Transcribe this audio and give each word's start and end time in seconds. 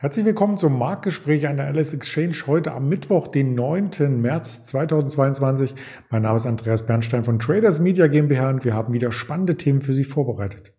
Herzlich 0.00 0.24
willkommen 0.24 0.58
zum 0.58 0.78
Marktgespräch 0.78 1.48
an 1.48 1.56
der 1.56 1.66
Alice 1.66 1.92
Exchange 1.92 2.36
heute 2.46 2.70
am 2.70 2.88
Mittwoch, 2.88 3.26
den 3.26 3.56
9. 3.56 4.20
März 4.20 4.62
2022. 4.62 5.74
Mein 6.08 6.22
Name 6.22 6.36
ist 6.36 6.46
Andreas 6.46 6.86
Bernstein 6.86 7.24
von 7.24 7.40
Traders 7.40 7.80
Media 7.80 8.06
GmbH 8.06 8.50
und 8.50 8.64
wir 8.64 8.74
haben 8.74 8.92
wieder 8.92 9.10
spannende 9.10 9.56
Themen 9.56 9.80
für 9.80 9.94
Sie 9.94 10.04
vorbereitet. 10.04 10.77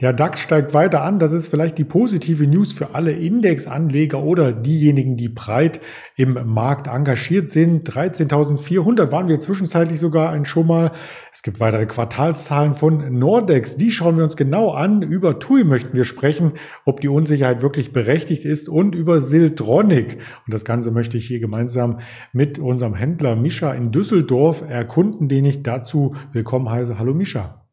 Der 0.00 0.12
DAX 0.12 0.38
steigt 0.38 0.74
weiter 0.74 1.02
an. 1.02 1.18
Das 1.18 1.32
ist 1.32 1.48
vielleicht 1.48 1.76
die 1.76 1.84
positive 1.84 2.46
News 2.46 2.72
für 2.72 2.94
alle 2.94 3.10
Indexanleger 3.10 4.22
oder 4.22 4.52
diejenigen, 4.52 5.16
die 5.16 5.28
breit 5.28 5.80
im 6.14 6.38
Markt 6.46 6.86
engagiert 6.86 7.48
sind. 7.48 7.90
13.400 7.90 9.10
waren 9.10 9.26
wir 9.26 9.40
zwischenzeitlich 9.40 9.98
sogar 9.98 10.30
ein 10.30 10.44
schon 10.44 10.68
mal. 10.68 10.92
Es 11.32 11.42
gibt 11.42 11.58
weitere 11.58 11.86
Quartalszahlen 11.86 12.74
von 12.74 13.18
Nordex. 13.18 13.74
Die 13.74 13.90
schauen 13.90 14.16
wir 14.16 14.22
uns 14.22 14.36
genau 14.36 14.70
an. 14.70 15.02
Über 15.02 15.40
TUI 15.40 15.64
möchten 15.64 15.96
wir 15.96 16.04
sprechen, 16.04 16.52
ob 16.84 17.00
die 17.00 17.08
Unsicherheit 17.08 17.60
wirklich 17.60 17.92
berechtigt 17.92 18.44
ist 18.44 18.68
und 18.68 18.94
über 18.94 19.20
Siltronic. 19.20 20.18
Und 20.46 20.54
das 20.54 20.64
Ganze 20.64 20.92
möchte 20.92 21.16
ich 21.16 21.26
hier 21.26 21.40
gemeinsam 21.40 21.98
mit 22.32 22.60
unserem 22.60 22.94
Händler 22.94 23.34
Mischa 23.34 23.72
in 23.72 23.90
Düsseldorf 23.90 24.62
erkunden, 24.62 25.28
den 25.28 25.44
ich 25.44 25.64
dazu 25.64 26.14
willkommen 26.32 26.70
heiße. 26.70 27.00
Hallo 27.00 27.14
Mischa. 27.14 27.66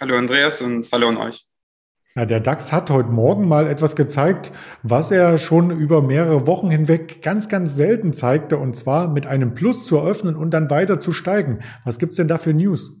Hallo 0.00 0.16
Andreas 0.16 0.60
und 0.60 0.88
hallo 0.92 1.08
an 1.08 1.16
euch. 1.16 1.44
Ja, 2.16 2.24
der 2.24 2.40
DAX 2.40 2.72
hat 2.72 2.88
heute 2.88 3.10
Morgen 3.10 3.46
mal 3.46 3.66
etwas 3.66 3.94
gezeigt, 3.94 4.50
was 4.82 5.10
er 5.10 5.36
schon 5.36 5.70
über 5.70 6.00
mehrere 6.00 6.46
Wochen 6.46 6.70
hinweg 6.70 7.20
ganz, 7.20 7.50
ganz 7.50 7.76
selten 7.76 8.14
zeigte, 8.14 8.56
und 8.56 8.74
zwar 8.74 9.08
mit 9.08 9.26
einem 9.26 9.54
Plus 9.54 9.84
zu 9.84 9.98
eröffnen 9.98 10.34
und 10.34 10.52
dann 10.52 10.70
weiter 10.70 10.98
zu 10.98 11.12
steigen. 11.12 11.62
Was 11.84 11.98
gibt's 11.98 12.16
denn 12.16 12.26
da 12.26 12.38
für 12.38 12.54
News? 12.54 12.96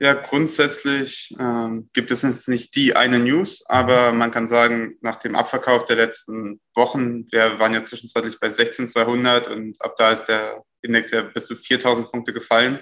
Ja, 0.00 0.14
grundsätzlich 0.14 1.36
ähm, 1.38 1.90
gibt 1.92 2.10
es 2.10 2.22
jetzt 2.22 2.48
nicht 2.48 2.74
die 2.74 2.96
eine 2.96 3.18
News, 3.18 3.62
aber 3.66 4.12
man 4.12 4.30
kann 4.30 4.46
sagen, 4.46 4.96
nach 5.02 5.16
dem 5.16 5.34
Abverkauf 5.34 5.84
der 5.84 5.96
letzten 5.96 6.60
Wochen, 6.74 7.30
wir 7.30 7.58
waren 7.58 7.74
ja 7.74 7.84
zwischenzeitlich 7.84 8.40
bei 8.40 8.48
16.200 8.48 9.48
und 9.52 9.76
ab 9.82 9.94
da 9.98 10.10
ist 10.10 10.24
der 10.24 10.62
Index 10.80 11.10
ja 11.10 11.20
bis 11.20 11.46
zu 11.46 11.54
4.000 11.54 12.10
Punkte 12.10 12.32
gefallen, 12.32 12.80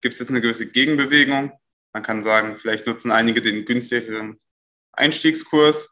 gibt 0.00 0.14
es 0.14 0.18
jetzt 0.18 0.30
eine 0.30 0.40
gewisse 0.40 0.66
Gegenbewegung. 0.66 1.52
Man 1.92 2.02
kann 2.02 2.22
sagen, 2.22 2.56
vielleicht 2.56 2.86
nutzen 2.86 3.10
einige 3.10 3.40
den 3.40 3.64
günstigeren 3.64 4.40
Einstiegskurs. 4.92 5.88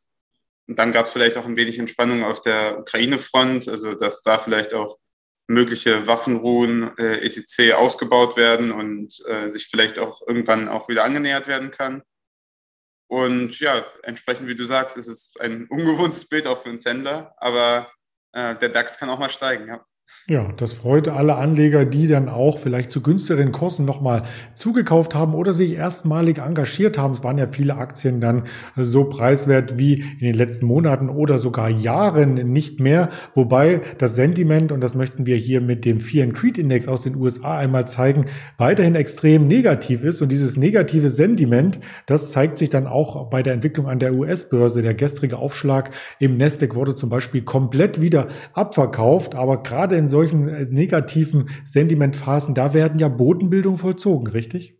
Und 0.66 0.78
dann 0.78 0.92
gab 0.92 1.06
es 1.06 1.12
vielleicht 1.12 1.36
auch 1.36 1.46
ein 1.46 1.56
wenig 1.56 1.78
Entspannung 1.78 2.24
auf 2.24 2.42
der 2.42 2.78
Ukraine-Front, 2.78 3.68
also 3.68 3.94
dass 3.94 4.22
da 4.22 4.38
vielleicht 4.38 4.74
auch 4.74 4.98
mögliche 5.46 6.06
Waffenruhen 6.06 6.96
äh, 6.98 7.24
etc. 7.24 7.74
ausgebaut 7.74 8.36
werden 8.36 8.70
und 8.70 9.18
äh, 9.26 9.48
sich 9.48 9.68
vielleicht 9.68 9.98
auch 9.98 10.20
irgendwann 10.26 10.68
auch 10.68 10.88
wieder 10.88 11.04
angenähert 11.04 11.46
werden 11.46 11.70
kann. 11.70 12.02
Und 13.10 13.58
ja, 13.58 13.86
entsprechend 14.02 14.48
wie 14.48 14.54
du 14.54 14.66
sagst, 14.66 14.98
ist 14.98 15.06
es 15.06 15.32
ein 15.40 15.66
ungewohntes 15.68 16.28
Bild 16.28 16.46
auch 16.46 16.62
für 16.62 16.68
uns 16.68 16.84
Händler, 16.84 17.34
aber 17.38 17.90
äh, 18.32 18.54
der 18.56 18.68
DAX 18.68 18.98
kann 18.98 19.08
auch 19.08 19.18
mal 19.18 19.30
steigen. 19.30 19.68
Ja. 19.68 19.86
Ja, 20.30 20.52
das 20.56 20.72
freut 20.72 21.08
alle 21.08 21.36
Anleger, 21.36 21.84
die 21.84 22.06
dann 22.06 22.30
auch 22.30 22.58
vielleicht 22.58 22.90
zu 22.90 23.02
günstigeren 23.02 23.52
Kosten 23.52 23.84
nochmal 23.84 24.24
zugekauft 24.54 25.14
haben 25.14 25.34
oder 25.34 25.52
sich 25.52 25.74
erstmalig 25.74 26.38
engagiert 26.38 26.96
haben. 26.96 27.12
Es 27.12 27.22
waren 27.22 27.36
ja 27.36 27.46
viele 27.48 27.76
Aktien 27.76 28.20
dann 28.20 28.44
so 28.74 29.04
preiswert 29.04 29.78
wie 29.78 30.04
in 30.18 30.26
den 30.26 30.34
letzten 30.34 30.64
Monaten 30.64 31.10
oder 31.10 31.36
sogar 31.36 31.68
Jahren 31.68 32.34
nicht 32.52 32.80
mehr. 32.80 33.10
Wobei 33.34 33.82
das 33.98 34.16
Sentiment, 34.16 34.72
und 34.72 34.82
das 34.82 34.94
möchten 34.94 35.26
wir 35.26 35.36
hier 35.36 35.60
mit 35.60 35.84
dem 35.84 36.00
Fear 36.00 36.24
and 36.24 36.34
Creed 36.34 36.56
Index 36.56 36.88
aus 36.88 37.02
den 37.02 37.16
USA 37.16 37.58
einmal 37.58 37.86
zeigen, 37.86 38.24
weiterhin 38.56 38.94
extrem 38.94 39.46
negativ 39.46 40.02
ist. 40.02 40.22
Und 40.22 40.30
dieses 40.30 40.56
negative 40.56 41.10
Sentiment, 41.10 41.80
das 42.06 42.32
zeigt 42.32 42.56
sich 42.56 42.70
dann 42.70 42.86
auch 42.86 43.28
bei 43.28 43.42
der 43.42 43.52
Entwicklung 43.52 43.86
an 43.86 43.98
der 43.98 44.14
US-Börse. 44.14 44.80
Der 44.80 44.94
gestrige 44.94 45.36
Aufschlag 45.36 45.90
im 46.18 46.38
Nasdaq 46.38 46.74
wurde 46.74 46.94
zum 46.94 47.10
Beispiel 47.10 47.42
komplett 47.42 48.00
wieder 48.00 48.28
abverkauft. 48.54 49.34
Aber 49.34 49.62
gerade 49.62 49.97
in 49.98 50.08
solchen 50.08 50.48
äh, 50.48 50.64
negativen 50.64 51.50
Sentimentphasen, 51.64 52.54
da 52.54 52.74
werden 52.74 52.98
ja 52.98 53.08
Bodenbildungen 53.08 53.78
vollzogen, 53.78 54.28
richtig? 54.28 54.78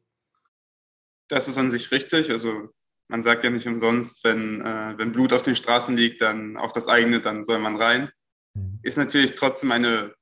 Das 1.28 1.48
ist 1.48 1.58
an 1.58 1.70
sich 1.70 1.90
richtig. 1.90 2.30
Also 2.30 2.70
man 3.08 3.22
sagt 3.22 3.44
ja 3.44 3.50
nicht 3.50 3.66
umsonst, 3.66 4.24
wenn, 4.24 4.60
äh, 4.60 4.94
wenn 4.96 5.12
Blut 5.12 5.32
auf 5.32 5.42
den 5.42 5.56
Straßen 5.56 5.96
liegt, 5.96 6.20
dann 6.22 6.56
auch 6.56 6.72
das 6.72 6.88
eigene, 6.88 7.20
dann 7.20 7.44
soll 7.44 7.58
man 7.58 7.76
rein. 7.76 8.10
Mhm. 8.54 8.80
Ist 8.82 8.98
natürlich 8.98 9.34
trotzdem 9.34 9.72
eine 9.72 10.14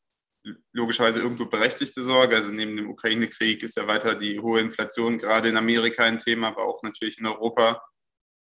logischerweise 0.73 1.21
irgendwo 1.21 1.47
berechtigte 1.47 2.03
Sorge. 2.03 2.37
Also 2.37 2.51
neben 2.51 2.77
dem 2.77 2.91
Ukraine-Krieg 2.91 3.63
ist 3.63 3.77
ja 3.77 3.87
weiter 3.87 4.15
die 4.15 4.39
hohe 4.39 4.61
Inflation 4.61 5.19
gerade 5.19 5.49
in 5.49 5.57
Amerika 5.57 6.05
ein 6.05 6.19
Thema, 6.19 6.49
aber 6.49 6.65
auch 6.65 6.83
natürlich 6.83 7.19
in 7.19 7.27
Europa. 7.27 7.83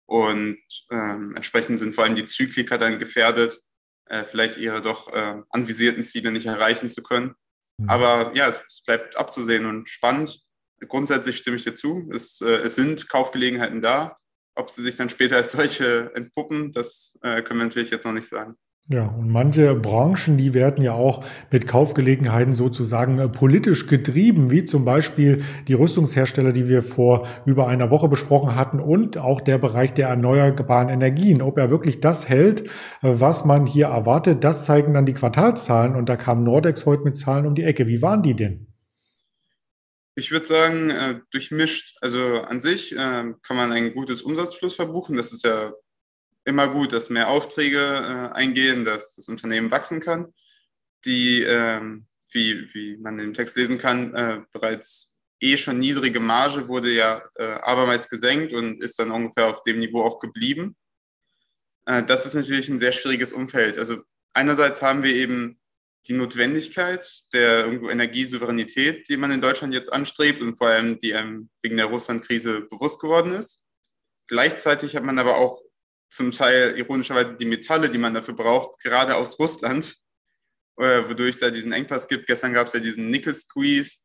Und 0.06 0.60
ähm, 0.92 1.34
entsprechend 1.36 1.80
sind 1.80 1.96
vor 1.96 2.04
allem 2.04 2.16
die 2.16 2.26
Zyklika 2.26 2.78
dann 2.78 3.00
gefährdet 3.00 3.62
äh, 4.06 4.24
vielleicht 4.24 4.58
ihre 4.58 4.82
doch 4.82 5.12
äh, 5.14 5.42
anvisierten 5.50 6.04
Ziele 6.04 6.32
nicht 6.32 6.46
erreichen 6.46 6.90
zu 6.90 7.02
können. 7.04 7.36
Mhm. 7.78 7.90
Aber 7.90 8.32
ja, 8.36 8.50
es, 8.50 8.60
es, 8.68 8.84
bleibt 8.84 9.18
abzusehen 9.18 9.66
und 9.66 9.90
spannend. 9.90 10.42
Grundsätzlich 10.88 11.38
stimme 11.38 11.58
ich 11.58 11.64
dir 11.64 11.74
zu. 11.74 12.10
Es, 12.14 12.42
äh, 12.42 12.56
es 12.58 12.76
sind 12.76 13.10
Kaufgelegenheiten 13.10 13.82
da. 13.82 14.18
Ob 14.56 14.70
sie 14.70 14.84
sich 14.84 14.98
dann 14.98 15.10
später 15.10 15.38
als 15.38 15.52
solche 15.52 16.12
entpuppen, 16.16 16.72
das 16.72 17.18
äh, 17.22 17.42
können 17.42 17.60
wir 17.60 17.66
natürlich 17.66 17.90
jetzt 17.90 18.06
noch 18.06 18.14
nicht 18.14 18.28
sagen. 18.28 18.56
Ja, 18.90 19.08
und 19.08 19.30
manche 19.30 19.76
Branchen, 19.76 20.36
die 20.36 20.54
werden 20.54 20.84
ja 20.84 20.92
auch 20.92 21.24
mit 21.52 21.68
Kaufgelegenheiten 21.68 22.52
sozusagen 22.52 23.18
äh, 23.18 23.30
politisch 23.30 23.88
getrieben, 23.88 24.52
wie 24.52 24.66
zum 24.66 24.84
Beispiel 24.84 25.42
die 25.70 25.74
Rüstungshersteller, 25.74 26.52
die 26.52 26.68
wir 26.68 26.84
vor 26.84 27.26
über 27.46 27.70
einer 27.70 27.92
Woche 27.92 28.10
besprochen 28.10 28.56
hatten 28.56 28.82
und 28.82 29.18
auch 29.18 29.40
der 29.40 29.58
Bereich 29.58 29.94
der 29.94 30.10
erneuerbaren 30.10 30.90
Energien. 30.90 31.42
Ob 31.42 31.58
er 31.60 31.72
wirklich 31.72 32.02
das 32.02 32.28
hält, 32.28 32.64
äh, 32.64 32.68
was 33.02 33.46
man 33.46 33.66
hier 33.66 33.86
erwartet, 33.88 34.44
das 34.44 34.66
zeigen 34.66 34.94
dann 34.94 35.06
die 35.06 35.14
Quartalszahlen 35.14 35.96
und 35.96 36.10
da 36.10 36.18
kam 36.18 36.44
Nordex 36.44 36.86
heute 36.86 37.04
mit 37.04 37.18
Zahlen 37.18 37.46
um 37.46 37.56
die 37.56 37.64
Ecke. 37.64 37.88
Wie 37.88 38.02
waren 38.02 38.22
die 38.22 38.36
denn? 38.36 38.68
Ich 40.16 40.32
würde 40.32 40.46
sagen, 40.46 40.90
äh, 40.90 41.22
durchmischt. 41.32 41.96
Also 42.02 42.42
an 42.42 42.60
sich 42.60 42.94
kann 42.96 43.38
man 43.50 43.72
ein 43.72 43.94
gutes 43.94 44.22
Umsatzfluss 44.22 44.76
verbuchen. 44.76 45.16
Das 45.16 45.32
ist 45.32 45.46
ja 45.46 45.72
immer 46.46 46.68
gut, 46.68 46.94
dass 46.94 47.10
mehr 47.10 47.30
Aufträge 47.30 47.80
äh, 47.80 48.36
eingehen, 48.36 48.86
dass 48.86 49.16
das 49.16 49.28
Unternehmen 49.28 49.72
wachsen 49.72 50.00
kann, 50.00 50.34
die, 51.06 51.42
ähm, 51.44 52.08
wie, 52.32 52.74
wie 52.74 52.98
man 52.98 53.20
im 53.20 53.34
Text 53.34 53.56
lesen 53.56 53.78
kann, 53.78 54.14
äh, 54.16 54.42
bereits 54.52 55.16
eh 55.42 55.58
schon 55.58 55.80
niedrige 55.80 56.20
Marge 56.20 56.68
wurde 56.68 56.92
ja 56.92 57.22
äh, 57.36 57.44
abermals 57.44 58.08
gesenkt 58.08 58.54
und 58.54 58.82
ist 58.82 58.98
dann 59.00 59.12
ungefähr 59.12 59.48
auf 59.48 59.64
dem 59.64 59.80
Niveau 59.80 60.04
auch 60.04 60.20
geblieben. 60.20 60.76
Äh, 61.86 62.04
das 62.04 62.26
ist 62.26 62.34
natürlich 62.34 62.70
ein 62.70 62.80
sehr 62.80 62.94
schwieriges 62.94 63.34
Umfeld. 63.34 63.78
Also 63.78 64.02
einerseits 64.34 64.82
haben 64.82 65.04
wir 65.04 65.14
eben 65.14 65.60
die 66.08 66.14
Notwendigkeit 66.14 67.06
der 67.32 67.66
Energiesouveränität, 67.68 69.08
die 69.08 69.18
man 69.18 69.32
in 69.32 69.42
Deutschland 69.42 69.74
jetzt 69.74 69.92
anstrebt 69.92 70.42
und 70.42 70.58
vor 70.58 70.68
allem 70.68 70.98
die 70.98 71.14
einem 71.14 71.50
wegen 71.62 71.78
der 71.78 71.86
Russland-Krise 71.86 72.62
bewusst 72.62 73.00
geworden 73.00 73.34
ist. 73.34 73.62
Gleichzeitig 74.28 74.96
hat 74.96 75.04
man 75.04 75.20
aber 75.20 75.38
auch 75.38 75.62
zum 76.14 76.32
Teil 76.32 76.78
ironischerweise 76.78 77.36
die 77.36 77.46
Metalle, 77.46 77.90
die 77.90 77.98
man 77.98 78.14
dafür 78.14 78.36
braucht, 78.36 78.80
gerade 78.80 79.16
aus 79.16 79.40
Russland, 79.40 79.98
äh, 80.78 81.02
wodurch 81.10 81.38
da 81.40 81.50
diesen 81.50 81.72
Engpass 81.72 82.08
gibt. 82.08 82.28
Gestern 82.28 82.54
gab 82.54 82.68
es 82.68 82.74
ja 82.74 82.80
diesen 82.80 83.10
Nickel-Squeeze, 83.10 83.98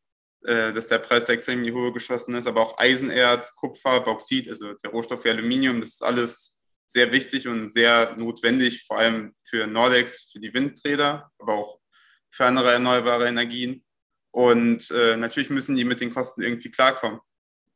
äh, 0.44 0.72
dass 0.72 0.86
der 0.86 0.98
Preis 0.98 1.24
da 1.24 1.34
extrem 1.34 1.58
in 1.58 1.66
die 1.66 1.72
Höhe 1.72 1.92
geschossen 1.92 2.34
ist, 2.34 2.46
aber 2.46 2.62
auch 2.62 2.78
Eisenerz, 2.78 3.54
Kupfer, 3.54 4.00
Bauxit, 4.00 4.48
also 4.48 4.72
der 4.72 4.90
Rohstoff 4.90 5.22
für 5.22 5.30
Aluminium, 5.30 5.80
das 5.80 5.90
ist 5.90 6.02
alles 6.02 6.56
sehr 6.86 7.12
wichtig 7.12 7.46
und 7.46 7.70
sehr 7.70 8.16
notwendig, 8.16 8.84
vor 8.86 8.98
allem 8.98 9.34
für 9.44 9.66
Nordex, 9.66 10.30
für 10.32 10.40
die 10.40 10.54
Windräder, 10.54 11.30
aber 11.38 11.54
auch 11.54 11.80
für 12.30 12.46
andere 12.46 12.72
erneuerbare 12.72 13.28
Energien. 13.28 13.84
Und 14.30 14.90
äh, 14.90 15.16
natürlich 15.16 15.50
müssen 15.50 15.76
die 15.76 15.84
mit 15.84 16.00
den 16.00 16.14
Kosten 16.14 16.42
irgendwie 16.42 16.70
klarkommen 16.70 17.20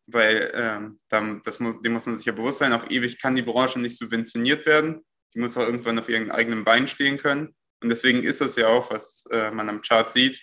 weil 0.06 0.50
ähm, 0.54 1.00
dann, 1.08 1.42
das 1.44 1.60
muss, 1.60 1.80
dem 1.82 1.92
muss 1.92 2.06
man 2.06 2.16
sich 2.16 2.26
ja 2.26 2.32
bewusst 2.32 2.58
sein, 2.58 2.72
auf 2.72 2.90
ewig 2.90 3.20
kann 3.20 3.34
die 3.34 3.42
Branche 3.42 3.80
nicht 3.80 3.96
subventioniert 3.96 4.66
werden. 4.66 5.02
Die 5.34 5.40
muss 5.40 5.56
auch 5.56 5.64
irgendwann 5.64 5.98
auf 5.98 6.08
ihren 6.08 6.30
eigenen 6.30 6.64
Beinen 6.64 6.88
stehen 6.88 7.18
können. 7.18 7.54
Und 7.82 7.88
deswegen 7.88 8.22
ist 8.22 8.40
es 8.40 8.56
ja 8.56 8.68
auch, 8.68 8.90
was 8.90 9.24
äh, 9.30 9.50
man 9.50 9.68
am 9.68 9.82
Chart 9.82 10.12
sieht, 10.12 10.40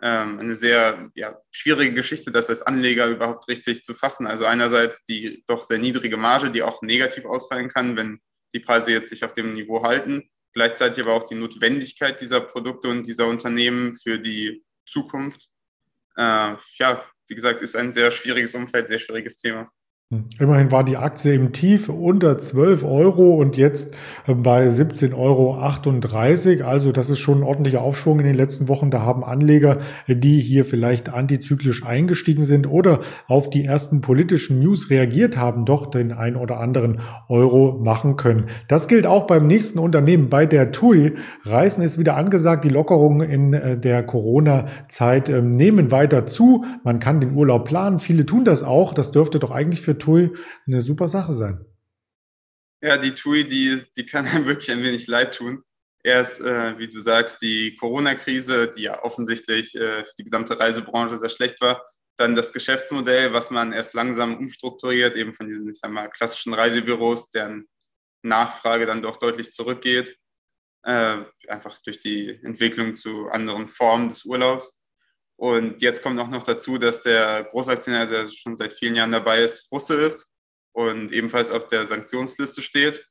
ähm, 0.00 0.38
eine 0.38 0.54
sehr 0.54 1.10
ja, 1.14 1.38
schwierige 1.50 1.92
Geschichte, 1.92 2.30
das 2.30 2.48
als 2.48 2.62
Anleger 2.62 3.08
überhaupt 3.08 3.48
richtig 3.48 3.82
zu 3.82 3.94
fassen. 3.94 4.26
Also 4.26 4.44
einerseits 4.44 5.04
die 5.04 5.44
doch 5.48 5.64
sehr 5.64 5.78
niedrige 5.78 6.16
Marge, 6.16 6.50
die 6.50 6.62
auch 6.62 6.82
negativ 6.82 7.24
ausfallen 7.24 7.68
kann, 7.68 7.96
wenn 7.96 8.20
die 8.54 8.60
Preise 8.60 8.92
jetzt 8.92 9.10
sich 9.10 9.24
auf 9.24 9.32
dem 9.32 9.54
Niveau 9.54 9.82
halten. 9.82 10.30
Gleichzeitig 10.54 11.02
aber 11.02 11.12
auch 11.12 11.24
die 11.24 11.34
Notwendigkeit 11.34 12.20
dieser 12.20 12.40
Produkte 12.40 12.88
und 12.88 13.06
dieser 13.06 13.26
Unternehmen 13.26 13.96
für 13.96 14.18
die 14.18 14.64
Zukunft. 14.86 15.48
Äh, 16.16 16.56
ja, 16.78 17.04
wie 17.28 17.34
gesagt, 17.34 17.62
ist 17.62 17.76
ein 17.76 17.92
sehr 17.92 18.10
schwieriges 18.10 18.54
Umfeld, 18.54 18.88
sehr 18.88 18.98
schwieriges 18.98 19.36
Thema. 19.36 19.70
Hm. 20.10 20.24
Immerhin 20.38 20.72
war 20.72 20.84
die 20.84 20.96
Aktie 20.96 21.34
im 21.34 21.52
Tief 21.52 21.90
unter 21.90 22.38
12 22.38 22.82
Euro 22.82 23.34
und 23.34 23.58
jetzt 23.58 23.92
äh, 24.26 24.32
bei 24.32 24.66
17,38 24.68 25.12
Euro. 25.14 26.66
Also 26.66 26.92
das 26.92 27.10
ist 27.10 27.18
schon 27.18 27.40
ein 27.40 27.42
ordentlicher 27.42 27.82
Aufschwung 27.82 28.18
in 28.18 28.24
den 28.24 28.34
letzten 28.34 28.68
Wochen. 28.68 28.90
Da 28.90 29.02
haben 29.02 29.22
Anleger, 29.22 29.80
die 30.06 30.40
hier 30.40 30.64
vielleicht 30.64 31.12
antizyklisch 31.12 31.84
eingestiegen 31.84 32.44
sind 32.44 32.66
oder 32.66 33.00
auf 33.26 33.50
die 33.50 33.66
ersten 33.66 34.00
politischen 34.00 34.60
News 34.60 34.88
reagiert 34.88 35.36
haben, 35.36 35.66
doch 35.66 35.84
den 35.84 36.12
ein 36.12 36.36
oder 36.36 36.58
anderen 36.58 37.00
Euro 37.28 37.78
machen 37.78 38.16
können. 38.16 38.46
Das 38.66 38.88
gilt 38.88 39.06
auch 39.06 39.26
beim 39.26 39.46
nächsten 39.46 39.78
Unternehmen. 39.78 40.30
Bei 40.30 40.46
der 40.46 40.72
TUI 40.72 41.16
Reisen 41.44 41.82
ist 41.82 41.98
wieder 41.98 42.16
angesagt. 42.16 42.64
Die 42.64 42.70
Lockerungen 42.70 43.28
in 43.28 43.52
äh, 43.52 43.78
der 43.78 44.02
Corona-Zeit 44.04 45.28
ähm, 45.28 45.50
nehmen 45.50 45.90
weiter 45.90 46.24
zu. 46.24 46.64
Man 46.82 46.98
kann 46.98 47.20
den 47.20 47.34
Urlaub 47.34 47.66
planen. 47.66 48.00
Viele 48.00 48.24
tun 48.24 48.46
das 48.46 48.62
auch. 48.62 48.94
Das 48.94 49.10
dürfte 49.10 49.38
doch 49.38 49.50
eigentlich 49.50 49.82
für 49.82 49.97
TUI 49.98 50.30
eine 50.66 50.80
super 50.80 51.08
Sache 51.08 51.34
sein. 51.34 51.64
Ja, 52.80 52.96
die 52.96 53.14
TUI, 53.14 53.44
die, 53.44 53.82
die 53.96 54.06
kann 54.06 54.26
einem 54.26 54.46
wirklich 54.46 54.70
ein 54.70 54.82
wenig 54.82 55.06
leid 55.06 55.34
tun. 55.34 55.62
Erst, 56.04 56.40
äh, 56.40 56.78
wie 56.78 56.88
du 56.88 57.00
sagst, 57.00 57.42
die 57.42 57.76
Corona-Krise, 57.76 58.70
die 58.70 58.82
ja 58.82 59.02
offensichtlich 59.02 59.74
äh, 59.74 60.04
für 60.04 60.14
die 60.18 60.24
gesamte 60.24 60.58
Reisebranche 60.58 61.18
sehr 61.18 61.28
schlecht 61.28 61.60
war. 61.60 61.84
Dann 62.16 62.36
das 62.36 62.52
Geschäftsmodell, 62.52 63.32
was 63.32 63.50
man 63.50 63.72
erst 63.72 63.94
langsam 63.94 64.36
umstrukturiert, 64.38 65.16
eben 65.16 65.34
von 65.34 65.48
diesen, 65.48 65.68
ich 65.68 65.78
sag 65.78 65.90
mal, 65.90 66.08
klassischen 66.08 66.54
Reisebüros, 66.54 67.30
deren 67.30 67.68
Nachfrage 68.22 68.86
dann 68.86 69.02
doch 69.02 69.16
deutlich 69.16 69.52
zurückgeht. 69.52 70.16
Äh, 70.84 71.24
einfach 71.48 71.78
durch 71.82 71.98
die 71.98 72.40
Entwicklung 72.42 72.94
zu 72.94 73.28
anderen 73.28 73.68
Formen 73.68 74.08
des 74.08 74.24
Urlaubs. 74.24 74.77
Und 75.38 75.80
jetzt 75.80 76.02
kommt 76.02 76.18
auch 76.18 76.28
noch 76.28 76.42
dazu, 76.42 76.78
dass 76.78 77.00
der 77.00 77.44
Großaktionär, 77.44 78.06
der 78.06 78.26
schon 78.26 78.56
seit 78.56 78.74
vielen 78.74 78.96
Jahren 78.96 79.12
dabei 79.12 79.42
ist, 79.42 79.70
Russe 79.70 79.94
ist 79.94 80.32
und 80.72 81.12
ebenfalls 81.12 81.52
auf 81.52 81.68
der 81.68 81.86
Sanktionsliste 81.86 82.60
steht. 82.60 83.06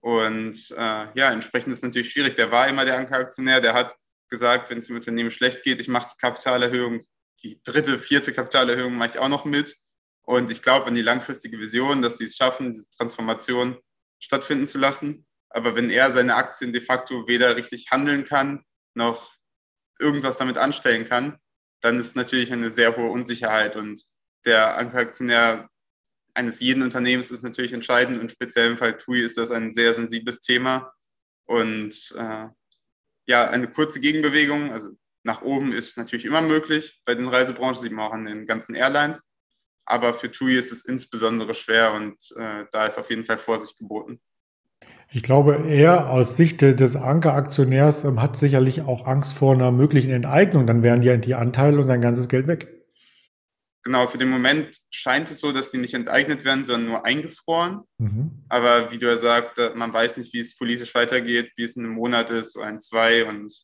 Und 0.00 0.72
äh, 0.72 1.06
ja, 1.14 1.30
entsprechend 1.30 1.72
ist 1.72 1.78
es 1.78 1.84
natürlich 1.84 2.10
schwierig. 2.10 2.34
Der 2.34 2.50
war 2.50 2.66
immer 2.66 2.84
der 2.84 2.98
Ankeraktionär, 2.98 3.60
der 3.60 3.74
hat 3.74 3.94
gesagt, 4.28 4.70
wenn 4.70 4.78
es 4.78 4.88
dem 4.88 4.96
Unternehmen 4.96 5.30
schlecht 5.30 5.62
geht, 5.62 5.80
ich 5.80 5.86
mache 5.86 6.08
die 6.08 6.20
Kapitalerhöhung, 6.20 7.02
die 7.44 7.62
dritte, 7.62 7.96
vierte 8.00 8.32
Kapitalerhöhung 8.32 8.96
mache 8.96 9.10
ich 9.10 9.18
auch 9.20 9.28
noch 9.28 9.44
mit. 9.44 9.76
Und 10.22 10.50
ich 10.50 10.62
glaube 10.62 10.86
an 10.86 10.96
die 10.96 11.02
langfristige 11.02 11.60
Vision, 11.60 12.02
dass 12.02 12.18
sie 12.18 12.24
es 12.24 12.34
schaffen, 12.34 12.72
diese 12.72 12.90
Transformation 12.90 13.78
stattfinden 14.18 14.66
zu 14.66 14.78
lassen. 14.78 15.26
Aber 15.48 15.76
wenn 15.76 15.90
er 15.90 16.10
seine 16.10 16.34
Aktien 16.34 16.72
de 16.72 16.82
facto 16.82 17.28
weder 17.28 17.54
richtig 17.54 17.86
handeln 17.92 18.24
kann, 18.24 18.64
noch 18.94 19.32
irgendwas 20.00 20.38
damit 20.38 20.58
anstellen 20.58 21.08
kann, 21.08 21.38
dann 21.80 21.98
ist 21.98 22.16
natürlich 22.16 22.52
eine 22.52 22.70
sehr 22.70 22.96
hohe 22.96 23.10
Unsicherheit 23.10 23.76
und 23.76 24.02
der 24.44 24.76
Anteilaktionär 24.76 25.68
eines 26.34 26.60
jeden 26.60 26.82
Unternehmens 26.82 27.30
ist 27.30 27.42
natürlich 27.42 27.72
entscheidend 27.72 28.20
und 28.20 28.30
speziell 28.30 28.70
im 28.70 28.78
Fall 28.78 28.96
TUI 28.96 29.20
ist 29.22 29.38
das 29.38 29.50
ein 29.50 29.74
sehr 29.74 29.92
sensibles 29.94 30.40
Thema 30.40 30.92
und 31.46 32.14
äh, 32.16 32.46
ja, 33.26 33.50
eine 33.50 33.68
kurze 33.70 34.00
Gegenbewegung, 34.00 34.72
also 34.72 34.90
nach 35.24 35.42
oben 35.42 35.72
ist 35.72 35.98
natürlich 35.98 36.24
immer 36.24 36.40
möglich 36.40 37.00
bei 37.04 37.14
den 37.14 37.28
Reisebranchen, 37.28 37.82
sieht 37.82 37.92
man 37.92 38.06
auch 38.06 38.12
an 38.12 38.24
den 38.24 38.46
ganzen 38.46 38.74
Airlines, 38.74 39.24
aber 39.84 40.14
für 40.14 40.30
TUI 40.30 40.56
ist 40.56 40.72
es 40.72 40.84
insbesondere 40.84 41.54
schwer 41.54 41.92
und 41.92 42.16
äh, 42.36 42.64
da 42.72 42.86
ist 42.86 42.98
auf 42.98 43.10
jeden 43.10 43.24
Fall 43.24 43.38
Vorsicht 43.38 43.76
geboten. 43.78 44.20
Ich 45.10 45.22
glaube, 45.22 45.64
er 45.68 46.10
aus 46.10 46.36
Sicht 46.36 46.60
des 46.60 46.96
Ankeraktionärs 46.96 48.04
ähm, 48.04 48.20
hat 48.20 48.36
sicherlich 48.36 48.82
auch 48.82 49.06
Angst 49.06 49.36
vor 49.36 49.54
einer 49.54 49.72
möglichen 49.72 50.10
Enteignung. 50.10 50.66
Dann 50.66 50.82
wären 50.82 51.02
ja 51.02 51.16
die 51.16 51.34
Anteile 51.34 51.78
und 51.78 51.86
sein 51.86 52.02
ganzes 52.02 52.28
Geld 52.28 52.46
weg. 52.46 52.68
Genau, 53.84 54.06
für 54.06 54.18
den 54.18 54.28
Moment 54.28 54.76
scheint 54.90 55.30
es 55.30 55.40
so, 55.40 55.50
dass 55.50 55.70
sie 55.70 55.78
nicht 55.78 55.94
enteignet 55.94 56.44
werden, 56.44 56.66
sondern 56.66 56.90
nur 56.90 57.06
eingefroren. 57.06 57.80
Mhm. 57.96 58.44
Aber 58.50 58.92
wie 58.92 58.98
du 58.98 59.06
ja 59.06 59.16
sagst, 59.16 59.58
man 59.74 59.94
weiß 59.94 60.18
nicht, 60.18 60.34
wie 60.34 60.40
es 60.40 60.54
politisch 60.54 60.94
weitergeht, 60.94 61.52
wie 61.56 61.64
es 61.64 61.76
in 61.76 61.84
einem 61.84 61.94
Monat 61.94 62.28
ist 62.28 62.54
oder 62.54 62.68
in 62.68 62.80
zwei. 62.80 63.24
Und 63.24 63.54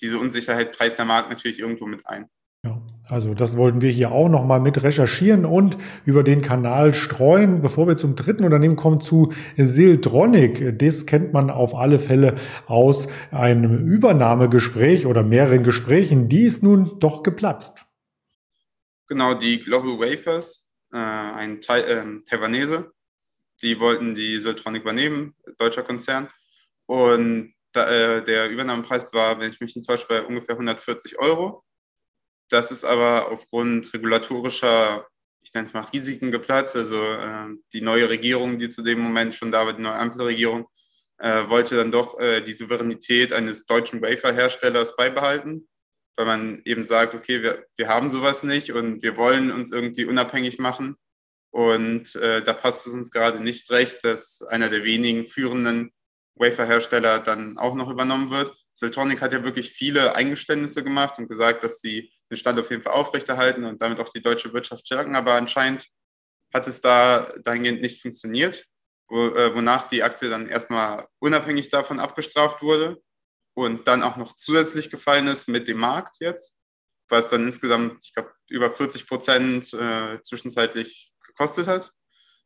diese 0.00 0.18
Unsicherheit 0.18 0.76
preist 0.76 0.96
der 0.96 1.06
Markt 1.06 1.30
natürlich 1.30 1.58
irgendwo 1.58 1.86
mit 1.86 2.06
ein. 2.06 2.26
Ja, 2.64 2.80
also 3.08 3.34
das 3.34 3.56
wollten 3.56 3.80
wir 3.80 3.90
hier 3.90 4.12
auch 4.12 4.28
nochmal 4.28 4.60
mit 4.60 4.84
recherchieren 4.84 5.44
und 5.44 5.76
über 6.04 6.22
den 6.22 6.42
Kanal 6.42 6.94
streuen. 6.94 7.60
Bevor 7.60 7.88
wir 7.88 7.96
zum 7.96 8.14
dritten 8.14 8.44
Unternehmen 8.44 8.76
kommen, 8.76 9.00
zu 9.00 9.32
Siltronic. 9.56 10.78
Das 10.78 11.04
kennt 11.06 11.32
man 11.32 11.50
auf 11.50 11.74
alle 11.74 11.98
Fälle 11.98 12.36
aus 12.66 13.08
einem 13.32 13.88
Übernahmegespräch 13.88 15.06
oder 15.06 15.24
mehreren 15.24 15.64
Gesprächen. 15.64 16.28
Die 16.28 16.42
ist 16.42 16.62
nun 16.62 17.00
doch 17.00 17.24
geplatzt. 17.24 17.86
Genau, 19.08 19.34
die 19.34 19.58
Global 19.58 19.98
Wafers, 19.98 20.72
äh, 20.92 20.98
ein 20.98 21.58
äh, 21.58 22.20
Taiwanese, 22.24 22.92
die 23.60 23.80
wollten 23.80 24.14
die 24.14 24.38
Siltronic 24.38 24.82
übernehmen, 24.82 25.34
deutscher 25.58 25.82
Konzern. 25.82 26.28
Und 26.86 27.54
da, 27.72 27.90
äh, 27.90 28.22
der 28.22 28.50
Übernahmepreis 28.50 29.12
war, 29.12 29.40
wenn 29.40 29.50
ich 29.50 29.60
mich 29.60 29.74
nicht 29.74 29.88
täusche, 29.88 30.06
bei 30.08 30.22
ungefähr 30.22 30.54
140 30.54 31.18
Euro. 31.18 31.64
Das 32.52 32.70
ist 32.70 32.84
aber 32.84 33.30
aufgrund 33.30 33.94
regulatorischer, 33.94 35.06
ich 35.42 35.54
nenne 35.54 35.66
es 35.66 35.72
mal 35.72 35.86
Risiken 35.90 36.30
geplatzt. 36.30 36.76
Also 36.76 37.02
äh, 37.02 37.46
die 37.72 37.80
neue 37.80 38.10
Regierung, 38.10 38.58
die 38.58 38.68
zu 38.68 38.82
dem 38.82 39.00
Moment 39.00 39.34
schon 39.34 39.50
da 39.50 39.64
war, 39.64 39.72
die 39.72 39.80
neue 39.80 39.94
Ampelregierung, 39.94 40.66
äh, 41.16 41.48
wollte 41.48 41.76
dann 41.76 41.90
doch 41.90 42.20
äh, 42.20 42.42
die 42.42 42.52
Souveränität 42.52 43.32
eines 43.32 43.64
deutschen 43.64 44.02
Waferherstellers 44.02 44.96
beibehalten, 44.96 45.66
weil 46.16 46.26
man 46.26 46.60
eben 46.66 46.84
sagt, 46.84 47.14
okay, 47.14 47.42
wir, 47.42 47.64
wir 47.78 47.88
haben 47.88 48.10
sowas 48.10 48.42
nicht 48.42 48.70
und 48.70 49.02
wir 49.02 49.16
wollen 49.16 49.50
uns 49.50 49.72
irgendwie 49.72 50.04
unabhängig 50.04 50.58
machen. 50.58 50.96
Und 51.52 52.14
äh, 52.16 52.42
da 52.42 52.52
passt 52.52 52.86
es 52.86 52.92
uns 52.92 53.10
gerade 53.10 53.40
nicht 53.40 53.70
recht, 53.70 54.04
dass 54.04 54.42
einer 54.42 54.68
der 54.68 54.84
wenigen 54.84 55.26
führenden 55.26 55.90
Waferhersteller 56.34 57.20
dann 57.20 57.56
auch 57.56 57.74
noch 57.74 57.88
übernommen 57.88 58.28
wird. 58.28 58.54
Siltronic 58.74 59.22
hat 59.22 59.32
ja 59.32 59.42
wirklich 59.42 59.70
viele 59.70 60.14
Eingeständnisse 60.16 60.84
gemacht 60.84 61.18
und 61.18 61.28
gesagt, 61.28 61.64
dass 61.64 61.80
sie 61.80 62.12
den 62.32 62.38
Stand 62.38 62.58
auf 62.58 62.70
jeden 62.70 62.82
Fall 62.82 62.94
aufrechterhalten 62.94 63.64
und 63.64 63.82
damit 63.82 64.00
auch 64.00 64.08
die 64.08 64.22
deutsche 64.22 64.52
Wirtschaft 64.54 64.86
stärken. 64.86 65.14
Aber 65.14 65.34
anscheinend 65.34 65.86
hat 66.52 66.66
es 66.66 66.80
da 66.80 67.32
dahingehend 67.44 67.82
nicht 67.82 68.00
funktioniert, 68.00 68.64
äh, 69.10 69.54
wonach 69.54 69.86
die 69.88 70.02
Aktie 70.02 70.30
dann 70.30 70.48
erstmal 70.48 71.06
unabhängig 71.18 71.68
davon 71.68 72.00
abgestraft 72.00 72.62
wurde 72.62 73.02
und 73.54 73.86
dann 73.86 74.02
auch 74.02 74.16
noch 74.16 74.34
zusätzlich 74.34 74.88
gefallen 74.88 75.26
ist 75.26 75.46
mit 75.46 75.68
dem 75.68 75.78
Markt 75.78 76.16
jetzt, 76.20 76.54
was 77.10 77.28
dann 77.28 77.46
insgesamt, 77.46 78.02
ich 78.02 78.14
glaube, 78.14 78.32
über 78.48 78.70
40 78.70 79.06
Prozent 79.06 79.72
äh, 79.74 80.18
zwischenzeitlich 80.22 81.12
gekostet 81.26 81.66
hat. 81.66 81.92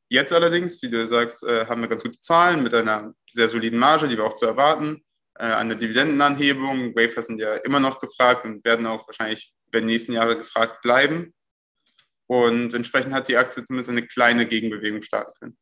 Jetzt 0.08 0.32
allerdings, 0.32 0.82
wie 0.82 0.90
du 0.90 1.06
sagst, 1.06 1.44
äh, 1.44 1.66
haben 1.66 1.80
wir 1.80 1.88
ganz 1.88 2.02
gute 2.02 2.18
Zahlen 2.18 2.62
mit 2.64 2.74
einer 2.74 3.12
sehr 3.30 3.48
soliden 3.48 3.78
Marge, 3.78 4.08
die 4.08 4.16
wir 4.16 4.24
auch 4.24 4.34
zu 4.34 4.46
erwarten. 4.46 5.04
Äh, 5.34 5.46
eine 5.46 5.76
Dividendenanhebung. 5.76 6.96
Wafer 6.96 7.22
sind 7.22 7.38
ja 7.40 7.54
immer 7.56 7.78
noch 7.78 8.00
gefragt 8.00 8.44
und 8.44 8.64
werden 8.64 8.86
auch 8.86 9.06
wahrscheinlich 9.06 9.52
über 9.68 9.80
die 9.80 9.86
nächsten 9.86 10.12
Jahre 10.12 10.36
gefragt 10.36 10.82
bleiben. 10.82 11.34
Und 12.28 12.74
entsprechend 12.74 13.14
hat 13.14 13.28
die 13.28 13.36
Aktie 13.36 13.64
zumindest 13.64 13.90
eine 13.90 14.06
kleine 14.06 14.46
Gegenbewegung 14.46 15.02
starten 15.02 15.32
können. 15.38 15.58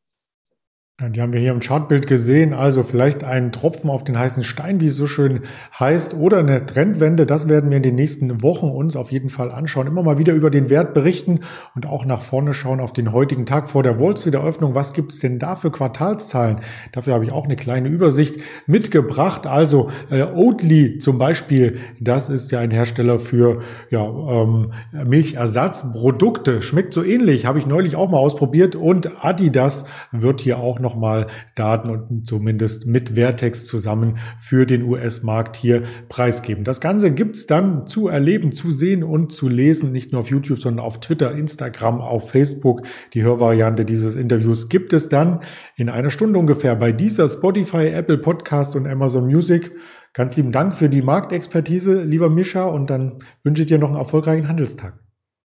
Ja, 1.01 1.09
die 1.09 1.21
haben 1.21 1.33
wir 1.33 1.41
hier 1.41 1.51
im 1.51 1.59
Chartbild 1.59 2.07
gesehen. 2.07 2.53
Also 2.53 2.85
vielleicht 2.85 3.25
ein 3.25 3.51
Tropfen 3.51 3.91
auf 3.91 4.05
den 4.05 4.17
heißen 4.17 4.45
Stein, 4.45 4.81
wie 4.81 4.87
es 4.87 4.95
so 4.95 5.07
schön 5.07 5.41
heißt, 5.77 6.15
oder 6.15 6.39
eine 6.39 6.67
Trendwende. 6.67 7.27
Das 7.27 7.49
werden 7.49 7.71
wir 7.71 7.79
in 7.79 7.83
den 7.83 7.97
nächsten 7.97 8.45
Wochen 8.45 8.69
uns 8.69 8.95
auf 8.95 9.11
jeden 9.11 9.29
Fall 9.29 9.51
anschauen. 9.51 9.89
Immer 9.89 10.05
mal 10.05 10.19
wieder 10.19 10.35
über 10.35 10.51
den 10.51 10.71
Wert 10.71 10.95
berichten 10.95 11.41
und 11.75 11.85
auch 11.85 12.05
nach 12.05 12.23
vorne 12.23 12.55
schauen 12.55 12.79
auf 12.79 12.93
den 12.93 13.11
heutigen 13.11 13.45
Tag 13.45 13.69
vor 13.69 13.83
der 13.83 13.99
Wall 13.99 14.17
Street 14.17 14.35
Eröffnung. 14.35 14.77
Was 14.77 14.93
gibt 14.93 15.11
es 15.11 15.19
denn 15.19 15.41
da 15.41 15.57
für 15.57 15.73
Quartalszahlen? 15.73 16.59
Dafür 16.93 17.15
habe 17.15 17.25
ich 17.25 17.33
auch 17.33 17.47
eine 17.47 17.57
kleine 17.57 17.89
Übersicht 17.89 18.37
mitgebracht. 18.69 19.49
Also 19.49 19.91
äh, 20.13 20.23
Oatly 20.23 20.99
zum 20.99 21.19
Beispiel, 21.19 21.79
das 21.99 22.31
ist 22.31 22.53
ja 22.53 22.61
ein 22.61 22.71
Hersteller 22.71 23.19
für 23.19 23.63
ja, 23.91 24.07
ähm, 24.07 24.71
Milchersatzprodukte. 24.93 26.63
Schmeckt 26.63 26.95
so 26.95 27.03
ähnlich, 27.03 27.47
habe 27.47 27.59
ich 27.59 27.67
neulich 27.67 27.97
auch 27.97 28.09
mal 28.09 28.19
ausprobiert. 28.19 28.77
Und 28.77 29.25
Adidas 29.25 29.87
wird 30.13 30.41
hier 30.41 30.59
auch 30.59 30.84
nochmal 30.85 31.27
Daten 31.57 31.91
und 31.91 32.25
zumindest 32.27 32.87
mit 32.87 33.11
Vertex 33.17 33.67
zusammen 33.67 34.19
für 34.39 34.67
den 34.67 34.85
US-Markt 34.85 35.57
hier 35.57 35.83
preisgeben. 36.09 36.63
Das 36.63 36.81
Ganze 36.81 37.11
gibt's 37.11 37.47
dann 37.47 37.89
zu 37.89 38.07
erleben, 38.07 38.53
zu 38.53 38.71
sehen 38.71 39.03
und 39.03 39.33
zu 39.33 39.49
lesen, 39.49 39.91
nicht 39.91 40.13
nur 40.13 40.21
auf 40.21 40.31
YouTube, 40.31 40.61
sondern 40.61 40.85
auf 40.87 41.01
Twitter, 41.01 41.33
Instagram, 41.33 42.01
auf 42.01 42.31
Facebook. 42.31 42.83
Die 43.15 43.25
Hörvariante 43.25 43.85
dieses 43.85 44.15
Interviews 44.15 44.69
gibt 44.69 44.93
es 44.93 45.09
dann 45.09 45.41
in 45.77 45.89
einer 45.89 46.11
Stunde 46.11 46.39
ungefähr 46.39 46.77
bei 46.77 46.93
dieser 46.93 47.29
Spotify, 47.29 47.89
Apple 47.89 48.19
Podcast 48.19 48.77
und 48.77 48.87
Amazon 48.87 49.27
Music. 49.27 49.73
Ganz 50.13 50.37
lieben 50.37 50.53
Dank 50.53 50.75
für 50.75 50.89
die 50.89 51.03
Marktexpertise, 51.03 52.03
lieber 52.03 52.31
Mischa, 52.31 52.67
und 52.67 52.89
dann 52.89 53.19
wünsche 53.43 53.63
ich 53.63 53.69
dir 53.69 53.79
noch 53.79 53.89
einen 53.89 53.99
erfolgreichen 53.99 54.47
Handelstag. 54.47 55.01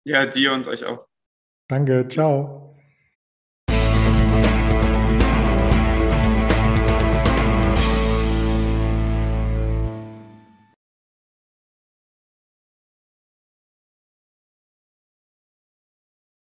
Ja, 0.06 0.26
dir 0.26 0.54
und 0.54 0.68
euch 0.68 0.86
auch. 0.86 1.06
Danke, 1.68 2.08
ciao. 2.08 2.63